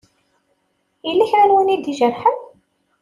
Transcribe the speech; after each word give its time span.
Yella 1.05 1.25
kra 1.29 1.43
n 1.45 1.49
yiwen 1.51 1.73
i 1.75 1.77
d-ijerḥen? 1.77 2.37